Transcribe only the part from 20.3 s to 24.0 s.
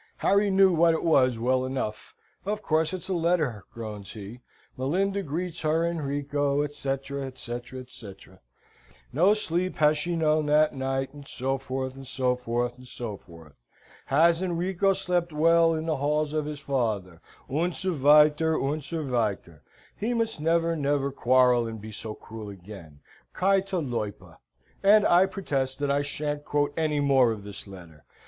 never never quaril and be so cruel again. Kai ta